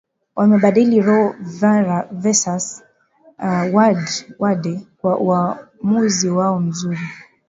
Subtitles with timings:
[0.35, 1.35] wamebadili Roe
[2.11, 2.83] Versus
[4.43, 6.99] Wade kwa uwamuzi wao mzuri